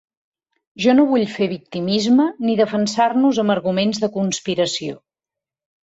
Jo 0.85 0.95
no 0.99 1.05
vull 1.11 1.25
fer 1.33 1.49
victimisme 1.51 2.27
ni 2.47 2.57
defensar-nos 2.63 3.45
amb 3.45 3.59
arguments 3.59 4.05
de 4.07 4.15
conspiració. 4.21 5.03